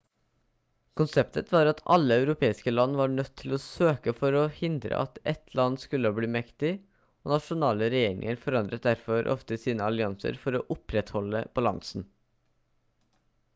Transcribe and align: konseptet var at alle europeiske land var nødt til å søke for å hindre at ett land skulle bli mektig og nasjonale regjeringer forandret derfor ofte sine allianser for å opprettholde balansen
konseptet 0.99 1.51
var 1.55 1.67
at 1.71 1.81
alle 1.95 2.15
europeiske 2.21 2.71
land 2.73 2.97
var 2.99 3.11
nødt 3.17 3.35
til 3.41 3.53
å 3.53 3.59
søke 3.67 4.13
for 4.21 4.37
å 4.39 4.47
hindre 4.55 5.01
at 5.01 5.19
ett 5.33 5.53
land 5.59 5.77
skulle 5.83 6.11
bli 6.19 6.29
mektig 6.37 6.71
og 6.79 7.33
nasjonale 7.35 7.91
regjeringer 7.95 8.39
forandret 8.47 8.87
derfor 8.89 9.29
ofte 9.35 9.59
sine 9.67 9.85
allianser 9.91 10.39
for 10.47 10.57
å 10.57 10.63
opprettholde 10.77 11.43
balansen 11.61 12.07